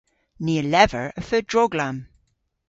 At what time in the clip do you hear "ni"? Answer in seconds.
0.43-0.53